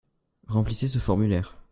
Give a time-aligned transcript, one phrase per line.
[0.47, 1.61] Remplissez ce formulaire.